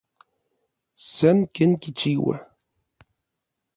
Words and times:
San 1.13 1.37
ken 1.55 1.71
kichiua. 1.81 2.35